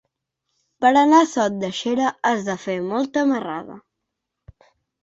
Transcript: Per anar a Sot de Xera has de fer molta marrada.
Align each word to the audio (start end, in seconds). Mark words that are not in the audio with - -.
Per 0.85 0.91
anar 1.01 1.19
a 1.25 1.27
Sot 1.33 1.59
de 1.65 1.71
Xera 1.81 2.09
has 2.31 2.43
de 2.51 2.59
fer 2.65 2.79
molta 2.89 3.29
marrada. 3.35 3.81